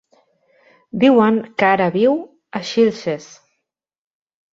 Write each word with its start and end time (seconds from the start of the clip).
Diuen 1.03 1.35
que 1.61 1.67
ara 1.73 1.89
viu 1.97 2.15
a 2.61 2.61
Xilxes. 2.71 3.29